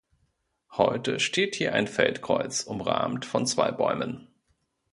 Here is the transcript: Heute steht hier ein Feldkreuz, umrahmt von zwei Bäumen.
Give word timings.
Heute 0.71 1.19
steht 1.19 1.53
hier 1.53 1.73
ein 1.75 1.85
Feldkreuz, 1.85 2.61
umrahmt 2.61 3.23
von 3.23 3.45
zwei 3.45 3.69
Bäumen. 3.69 4.29